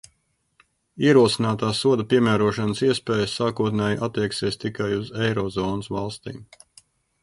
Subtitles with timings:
[1.09, 6.47] Ierosinātās soda piemērošanas iespējas sākotnēji attieksies tikai uz euro zonas valstīm.